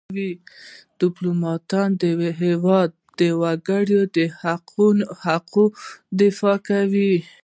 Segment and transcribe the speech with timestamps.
[1.01, 4.19] ډيپلومات د هېواد د وګړو د
[5.23, 5.65] حقوقو
[6.19, 7.15] دفاع کوي.